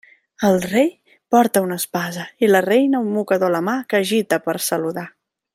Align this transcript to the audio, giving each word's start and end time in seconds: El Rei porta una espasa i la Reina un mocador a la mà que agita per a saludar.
El 0.47 0.55
Rei 0.63 0.87
porta 1.35 1.63
una 1.67 1.77
espasa 1.83 2.25
i 2.47 2.51
la 2.51 2.63
Reina 2.69 3.05
un 3.07 3.15
mocador 3.19 3.51
a 3.55 3.59
la 3.59 3.65
mà 3.71 3.79
que 3.93 4.03
agita 4.03 4.45
per 4.49 4.61
a 4.63 4.67
saludar. 4.71 5.09